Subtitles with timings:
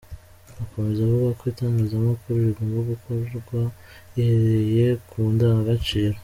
[0.63, 3.59] Akomeza avuga ko itangazamakuru rigomba gukorwa
[4.13, 6.17] rihereye ku ndangagaciro.